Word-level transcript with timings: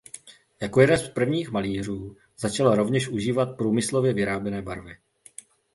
Jako 0.61 0.81
jeden 0.81 0.97
z 0.97 1.09
prvních 1.09 1.51
malířů 1.51 2.17
začal 2.37 2.75
rovněž 2.75 3.07
užívat 3.09 3.57
průmyslově 3.57 4.13
vyráběné 4.13 4.61
barvy. 4.61 4.97